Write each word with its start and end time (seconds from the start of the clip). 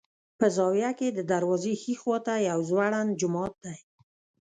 په 0.39 0.45
زاویه 0.55 0.91
کې 0.99 1.07
د 1.11 1.19
دروازې 1.31 1.73
ښي 1.81 1.95
خوا 2.01 2.17
ته 2.25 2.33
یو 2.49 2.59
ځوړند 2.69 3.11
جومات 3.19 3.53
دی. 3.65 3.77